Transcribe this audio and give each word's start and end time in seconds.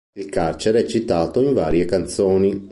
Il 0.15 0.29
carcere 0.31 0.79
è 0.79 0.85
citato 0.87 1.43
in 1.43 1.53
varie 1.53 1.85
canzoni. 1.85 2.69